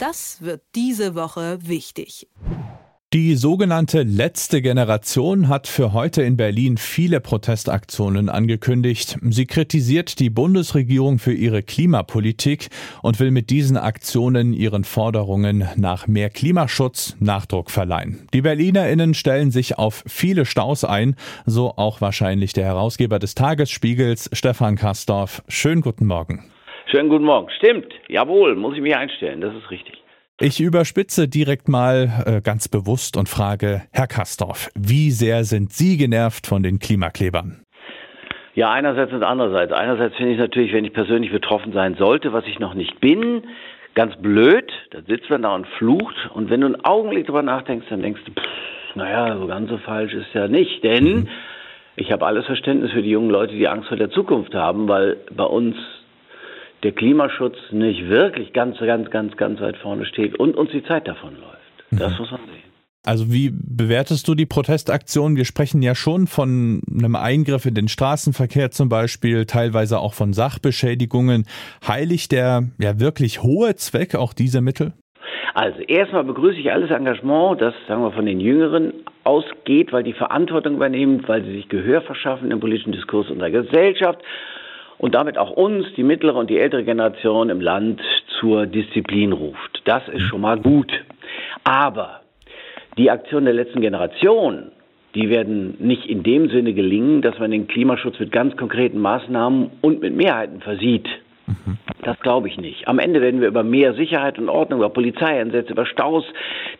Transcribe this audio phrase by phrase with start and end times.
[0.00, 2.26] Das wird diese Woche wichtig.
[3.12, 9.18] Die sogenannte letzte Generation hat für heute in Berlin viele Protestaktionen angekündigt.
[9.28, 12.70] Sie kritisiert die Bundesregierung für ihre Klimapolitik
[13.02, 18.26] und will mit diesen Aktionen ihren Forderungen nach mehr Klimaschutz Nachdruck verleihen.
[18.32, 21.14] Die Berlinerinnen stellen sich auf viele Staus ein,
[21.44, 25.42] so auch wahrscheinlich der Herausgeber des Tagesspiegels Stefan Kastorf.
[25.46, 26.50] Schönen guten Morgen.
[26.90, 27.48] Schönen guten Morgen.
[27.56, 27.86] Stimmt.
[28.08, 29.40] Jawohl, muss ich mich einstellen.
[29.40, 30.02] Das ist richtig.
[30.40, 35.96] Ich überspitze direkt mal äh, ganz bewusst und frage, Herr Kastorf, wie sehr sind Sie
[35.96, 37.62] genervt von den Klimaklebern?
[38.54, 39.72] Ja, einerseits und andererseits.
[39.72, 43.44] Einerseits finde ich natürlich, wenn ich persönlich betroffen sein sollte, was ich noch nicht bin,
[43.94, 44.72] ganz blöd.
[44.90, 46.16] Da sitzt man da und flucht.
[46.34, 49.78] Und wenn du einen Augenblick drüber nachdenkst, dann denkst du, pff, naja, so ganz so
[49.78, 50.82] falsch ist ja nicht.
[50.82, 51.28] Denn mhm.
[51.94, 55.18] ich habe alles Verständnis für die jungen Leute, die Angst vor der Zukunft haben, weil
[55.36, 55.76] bei uns
[56.82, 61.06] der Klimaschutz nicht wirklich ganz, ganz, ganz, ganz weit vorne steht und uns die Zeit
[61.06, 61.60] davon läuft.
[61.90, 62.18] Das mhm.
[62.18, 62.70] muss man sehen.
[63.06, 65.36] Also wie bewertest du die Protestaktion?
[65.36, 70.34] Wir sprechen ja schon von einem Eingriff in den Straßenverkehr zum Beispiel, teilweise auch von
[70.34, 71.46] Sachbeschädigungen.
[71.86, 74.92] Heiligt der ja wirklich hohe Zweck auch diese Mittel?
[75.54, 78.92] Also erstmal begrüße ich alles Engagement, das sagen wir von den Jüngeren
[79.24, 84.20] ausgeht, weil die Verantwortung übernehmen, weil sie sich Gehör verschaffen im politischen Diskurs unserer Gesellschaft
[85.00, 88.02] und damit auch uns, die mittlere und die ältere Generation im Land,
[88.38, 89.80] zur Disziplin ruft.
[89.84, 90.92] Das ist schon mal gut.
[91.64, 92.20] Aber
[92.98, 94.72] die Aktion der letzten Generation,
[95.14, 99.70] die werden nicht in dem Sinne gelingen, dass man den Klimaschutz mit ganz konkreten Maßnahmen
[99.80, 101.08] und mit Mehrheiten versieht.
[102.02, 102.88] Das glaube ich nicht.
[102.88, 106.24] Am Ende werden wir über mehr Sicherheit und Ordnung, über Polizeieinsätze, über Staus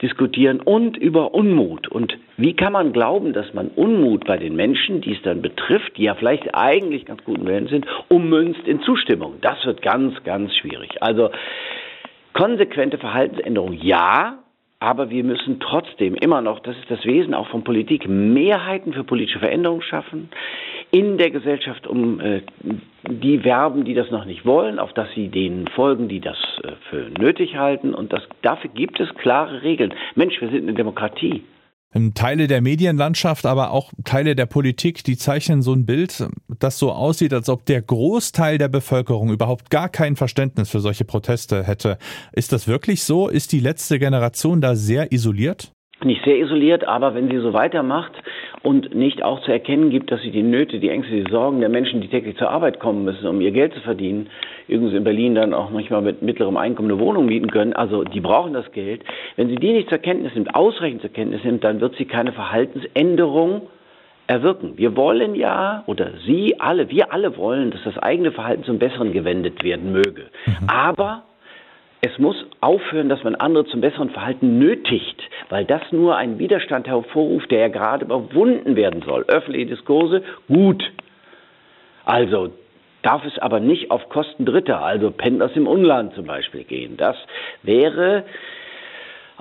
[0.00, 1.88] diskutieren und über Unmut.
[1.88, 5.96] Und wie kann man glauben, dass man Unmut bei den Menschen, die es dann betrifft,
[5.96, 9.34] die ja vielleicht eigentlich ganz guten Willen sind, ummünzt in Zustimmung?
[9.42, 11.02] Das wird ganz, ganz schwierig.
[11.02, 11.30] Also
[12.32, 14.38] konsequente Verhaltensänderung ja,
[14.80, 19.04] aber wir müssen trotzdem immer noch, das ist das Wesen auch von Politik, Mehrheiten für
[19.04, 20.30] politische Veränderungen schaffen
[20.90, 22.40] in der Gesellschaft um äh,
[23.08, 26.72] die werben, die das noch nicht wollen, auf dass sie denen folgen, die das äh,
[26.88, 27.94] für nötig halten.
[27.94, 29.94] Und das, dafür gibt es klare Regeln.
[30.14, 31.44] Mensch, wir sind eine Demokratie.
[31.94, 36.28] Ähm, Teile der Medienlandschaft, aber auch Teile der Politik, die zeichnen so ein Bild,
[36.58, 41.04] das so aussieht, als ob der Großteil der Bevölkerung überhaupt gar kein Verständnis für solche
[41.04, 41.98] Proteste hätte.
[42.32, 43.28] Ist das wirklich so?
[43.28, 45.72] Ist die letzte Generation da sehr isoliert?
[46.02, 48.12] Nicht sehr isoliert, aber wenn sie so weitermacht,
[48.62, 51.70] und nicht auch zu erkennen gibt, dass sie die Nöte, die Ängste, die Sorgen der
[51.70, 54.28] Menschen, die täglich zur Arbeit kommen müssen, um ihr Geld zu verdienen,
[54.68, 58.20] übrigens in Berlin dann auch manchmal mit mittlerem Einkommen eine Wohnung mieten können, also die
[58.20, 59.02] brauchen das Geld.
[59.36, 62.32] Wenn sie die nicht zur Kenntnis nimmt, ausreichend zur Kenntnis nimmt, dann wird sie keine
[62.32, 63.62] Verhaltensänderung
[64.26, 64.74] erwirken.
[64.76, 69.12] Wir wollen ja, oder Sie alle, wir alle wollen, dass das eigene Verhalten zum Besseren
[69.12, 70.26] gewendet werden möge.
[70.46, 70.68] Mhm.
[70.68, 71.24] Aber
[72.02, 76.88] es muss aufhören, dass man andere zum besseren Verhalten nötigt, weil das nur einen Widerstand
[76.88, 79.24] hervorruft, der ja gerade überwunden werden soll.
[79.28, 80.82] Öffentliche Diskurse, gut.
[82.04, 82.50] Also
[83.02, 86.96] darf es aber nicht auf Kosten Dritter, also Pendlers im Unland zum Beispiel gehen.
[86.96, 87.16] Das
[87.62, 88.24] wäre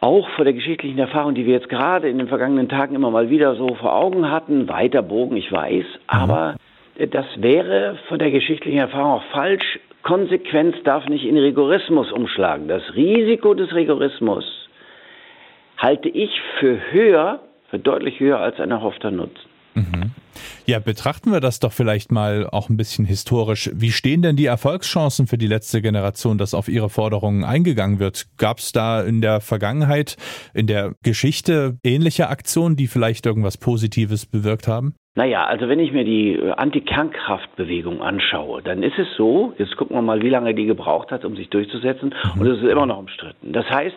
[0.00, 3.30] auch vor der geschichtlichen Erfahrung, die wir jetzt gerade in den vergangenen Tagen immer mal
[3.30, 6.00] wieder so vor Augen hatten, weiter Bogen, ich weiß, mhm.
[6.06, 6.54] aber
[7.10, 12.68] das wäre von der geschichtlichen Erfahrung auch falsch, Konsequenz darf nicht in Rigorismus umschlagen.
[12.68, 14.57] Das Risiko des Rigorismus
[15.78, 16.30] halte ich
[16.60, 17.40] für höher,
[17.70, 19.48] für deutlich höher als ein erhoffter Nutzen.
[19.74, 20.12] Mhm.
[20.66, 23.70] Ja, betrachten wir das doch vielleicht mal auch ein bisschen historisch.
[23.74, 28.26] Wie stehen denn die Erfolgschancen für die letzte Generation, dass auf ihre Forderungen eingegangen wird?
[28.36, 30.16] Gab es da in der Vergangenheit,
[30.54, 34.94] in der Geschichte ähnliche Aktionen, die vielleicht irgendwas Positives bewirkt haben?
[35.14, 39.96] Naja, also wenn ich mir die äh, Anti-Kernkraftbewegung anschaue, dann ist es so, jetzt gucken
[39.96, 42.40] wir mal, wie lange die gebraucht hat, um sich durchzusetzen, mhm.
[42.40, 43.52] und es ist immer noch umstritten.
[43.52, 43.96] Das heißt,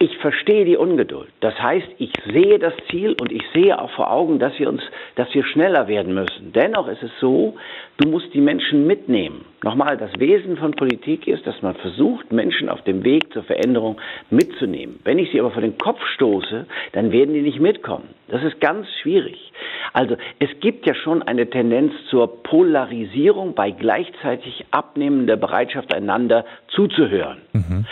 [0.00, 1.28] ich verstehe die Ungeduld.
[1.40, 4.82] Das heißt, ich sehe das Ziel und ich sehe auch vor Augen, dass wir uns,
[5.16, 6.52] dass wir schneller werden müssen.
[6.52, 7.56] Dennoch ist es so,
[7.96, 9.44] du musst die Menschen mitnehmen.
[9.64, 14.00] Nochmal, das Wesen von Politik ist, dass man versucht, Menschen auf dem Weg zur Veränderung
[14.30, 15.00] mitzunehmen.
[15.02, 18.08] Wenn ich sie aber vor den Kopf stoße, dann werden die nicht mitkommen.
[18.28, 19.52] Das ist ganz schwierig.
[19.92, 27.38] Also, es gibt ja schon eine Tendenz zur Polarisierung bei gleichzeitig abnehmender Bereitschaft, einander zuzuhören.
[27.52, 27.86] Mhm.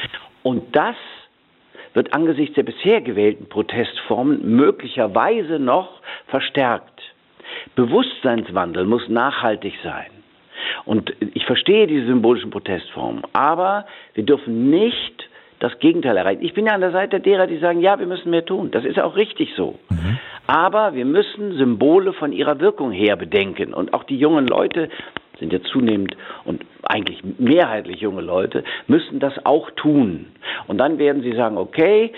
[0.45, 0.95] Und das
[1.97, 7.01] wird angesichts der bisher gewählten Protestformen möglicherweise noch verstärkt.
[7.75, 10.11] Bewusstseinswandel muss nachhaltig sein.
[10.85, 15.29] Und ich verstehe diese symbolischen Protestformen, aber wir dürfen nicht
[15.59, 16.43] das Gegenteil erreichen.
[16.43, 18.71] Ich bin ja an der Seite derer, die sagen, ja, wir müssen mehr tun.
[18.73, 19.79] Das ist auch richtig so.
[19.89, 20.19] Mhm.
[20.47, 23.73] Aber wir müssen Symbole von ihrer Wirkung her bedenken.
[23.73, 24.91] Und auch die jungen Leute
[25.39, 30.27] sind ja zunehmend und eigentlich mehrheitlich junge Leute, müssen das auch tun.
[30.67, 32.13] Und dann werden sie sagen, okay,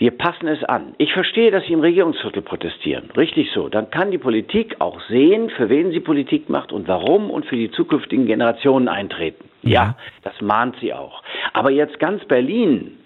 [0.00, 0.94] wir passen es an.
[0.96, 3.10] Ich verstehe, dass Sie im Regierungsviertel protestieren.
[3.18, 3.68] Richtig so.
[3.68, 7.56] Dann kann die Politik auch sehen, für wen sie Politik macht und warum und für
[7.56, 9.44] die zukünftigen Generationen eintreten.
[9.62, 11.22] Ja, ja das mahnt sie auch.
[11.52, 12.96] Aber jetzt ganz Berlin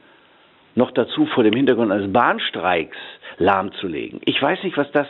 [0.74, 2.96] noch dazu vor dem Hintergrund eines Bahnstreiks
[3.38, 4.20] lahmzulegen.
[4.24, 5.06] Ich weiß nicht, was das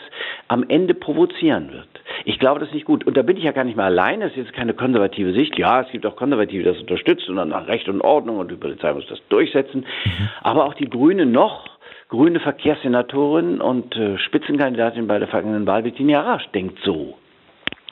[0.49, 1.88] am Ende provozieren wird.
[2.25, 3.05] Ich glaube, das ist nicht gut.
[3.06, 4.20] Und da bin ich ja gar nicht mal allein.
[4.20, 5.58] Das ist jetzt keine konservative Sicht.
[5.58, 8.50] Ja, es gibt auch Konservative, die das unterstützen und dann nach Recht und Ordnung und
[8.50, 9.87] die Polizei muss das durchsetzen.
[10.05, 10.28] Mhm.
[10.43, 11.69] Aber auch die Grünen noch
[12.08, 17.19] grüne Verkehrssenatorin und äh, Spitzenkandidatin bei der vergangenen Wahl, Bettina Rasch, denkt so.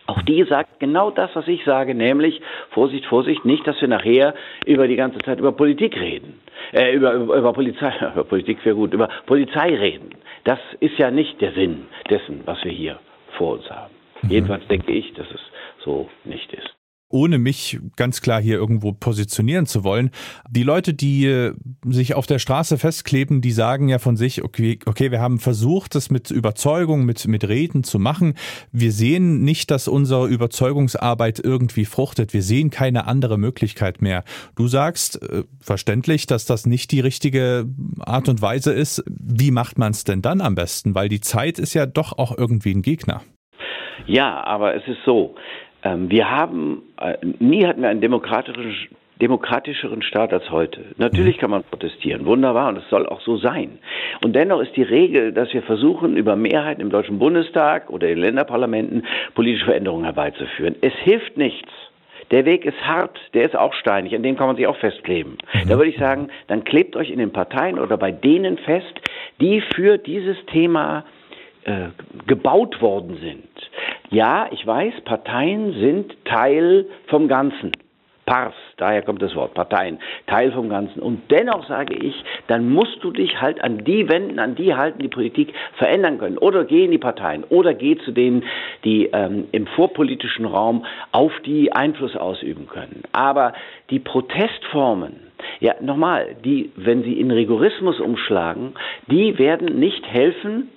[0.06, 2.40] Auch die sagt genau das, was ich sage, nämlich
[2.70, 4.34] Vorsicht, Vorsicht, nicht, dass wir nachher
[4.66, 6.40] über die ganze Zeit über Politik reden,
[6.72, 10.10] äh, über, über, über Polizei, über Politik wäre gut, über Polizei reden.
[10.44, 12.98] Das ist ja nicht der Sinn dessen, was wir hier
[13.38, 13.94] vor uns haben.
[14.22, 14.30] Mhm.
[14.30, 15.40] Jedenfalls denke ich, dass es
[15.84, 16.81] so nicht ist
[17.12, 20.10] ohne mich ganz klar hier irgendwo positionieren zu wollen.
[20.50, 21.54] Die Leute, die äh,
[21.84, 25.94] sich auf der Straße festkleben, die sagen ja von sich, okay, okay, wir haben versucht,
[25.94, 28.34] das mit Überzeugung, mit, mit Reden zu machen.
[28.72, 32.32] Wir sehen nicht, dass unsere Überzeugungsarbeit irgendwie fruchtet.
[32.32, 34.24] Wir sehen keine andere Möglichkeit mehr.
[34.56, 37.66] Du sagst, äh, verständlich, dass das nicht die richtige
[38.00, 39.04] Art und Weise ist.
[39.06, 40.94] Wie macht man es denn dann am besten?
[40.94, 43.22] Weil die Zeit ist ja doch auch irgendwie ein Gegner.
[44.06, 45.34] Ja, aber es ist so,
[45.82, 48.88] ähm, wir haben, äh, nie hatten wir einen demokratischen,
[49.20, 50.84] demokratischeren Staat als heute.
[50.96, 53.78] Natürlich kann man protestieren, wunderbar, und es soll auch so sein.
[54.24, 58.18] Und dennoch ist die Regel, dass wir versuchen, über Mehrheiten im Deutschen Bundestag oder in
[58.18, 60.74] Länderparlamenten politische Veränderungen herbeizuführen.
[60.80, 61.70] Es hilft nichts.
[62.32, 65.36] Der Weg ist hart, der ist auch steinig, an dem kann man sich auch festkleben.
[65.52, 65.68] Mhm.
[65.68, 69.00] Da würde ich sagen, dann klebt euch in den Parteien oder bei denen fest,
[69.40, 71.04] die für dieses Thema
[71.64, 71.88] äh,
[72.26, 73.70] gebaut worden sind.
[74.12, 77.72] Ja, ich weiß, Parteien sind Teil vom Ganzen.
[78.26, 81.00] Pars, daher kommt das Wort, Parteien, Teil vom Ganzen.
[81.00, 82.14] Und dennoch sage ich,
[82.46, 86.36] dann musst du dich halt an die wenden, an die halten, die Politik verändern können.
[86.36, 88.44] Oder geh in die Parteien oder geh zu denen,
[88.84, 93.04] die ähm, im vorpolitischen Raum auf die Einfluss ausüben können.
[93.12, 93.54] Aber
[93.88, 95.14] die Protestformen,
[95.60, 98.74] ja, nochmal, die, wenn sie in Rigorismus umschlagen,
[99.06, 100.68] die werden nicht helfen,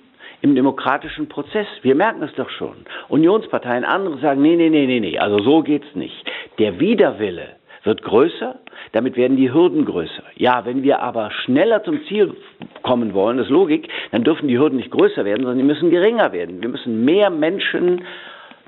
[0.42, 1.66] im demokratischen Prozess.
[1.82, 2.86] Wir merken es doch schon.
[3.08, 6.24] Unionsparteien, andere sagen, nee, nee, nee, nee, nee, also so geht's nicht.
[6.58, 8.56] Der Widerwille wird größer,
[8.92, 10.24] damit werden die Hürden größer.
[10.34, 12.34] Ja, wenn wir aber schneller zum Ziel
[12.82, 15.90] kommen wollen, das ist Logik, dann dürfen die Hürden nicht größer werden, sondern die müssen
[15.90, 16.60] geringer werden.
[16.60, 18.02] Wir müssen mehr Menschen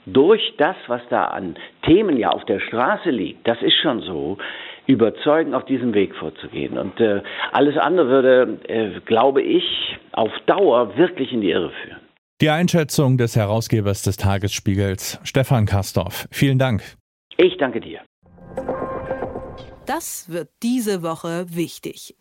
[0.07, 4.39] durch das, was da an Themen ja auf der Straße liegt, das ist schon so,
[4.89, 6.77] überzeugen, auf diesem Weg vorzugehen.
[6.77, 9.63] Und äh, alles andere würde, äh, glaube ich,
[10.13, 12.01] auf Dauer wirklich in die Irre führen.
[12.41, 16.27] Die Einschätzung des Herausgebers des Tagesspiegels, Stefan Kastorf.
[16.31, 16.83] Vielen Dank.
[17.37, 18.01] Ich danke dir.
[19.87, 22.15] Das wird diese Woche wichtig.